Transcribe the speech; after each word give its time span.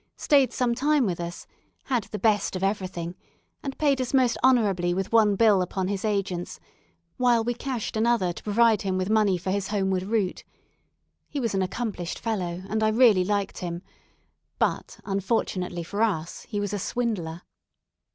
stayed 0.17 0.51
some 0.51 0.73
time 0.73 1.05
with 1.05 1.19
us, 1.19 1.45
had 1.83 2.05
the 2.05 2.17
best 2.17 2.55
of 2.55 2.63
everything, 2.63 3.13
and 3.61 3.77
paid 3.77 4.01
us 4.01 4.15
most 4.15 4.35
honourably 4.43 4.95
with 4.95 5.11
one 5.11 5.35
bill 5.35 5.61
upon 5.61 5.87
his 5.89 6.03
agents, 6.03 6.59
while 7.17 7.43
we 7.43 7.53
cashed 7.53 7.95
another 7.95 8.33
to 8.33 8.41
provide 8.41 8.81
him 8.81 8.97
with 8.97 9.11
money 9.11 9.37
for 9.37 9.51
his 9.51 9.67
homeward 9.67 10.01
route. 10.01 10.43
He 11.29 11.39
was 11.39 11.53
an 11.53 11.61
accomplished 11.61 12.17
fellow, 12.17 12.63
and 12.67 12.81
I 12.81 12.87
really 12.89 13.23
liked 13.23 13.59
him; 13.59 13.83
but, 14.57 14.99
unfortunately 15.05 15.83
for 15.83 16.01
us, 16.01 16.47
he 16.49 16.59
was 16.59 16.73
a 16.73 16.79
swindler. 16.79 17.43